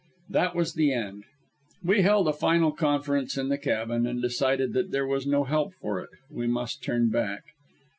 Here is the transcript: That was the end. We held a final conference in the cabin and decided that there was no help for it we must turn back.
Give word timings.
That 0.29 0.55
was 0.55 0.73
the 0.73 0.91
end. 0.93 1.25
We 1.83 2.01
held 2.01 2.27
a 2.27 2.33
final 2.33 2.71
conference 2.71 3.37
in 3.37 3.49
the 3.49 3.57
cabin 3.59 4.07
and 4.07 4.19
decided 4.19 4.73
that 4.73 4.89
there 4.89 5.05
was 5.05 5.27
no 5.27 5.43
help 5.43 5.75
for 5.75 5.99
it 5.99 6.09
we 6.31 6.47
must 6.47 6.81
turn 6.81 7.09
back. 7.11 7.43